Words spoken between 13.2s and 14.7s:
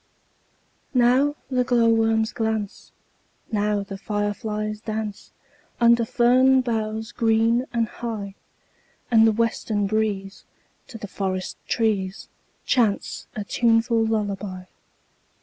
a tuneful lullaby.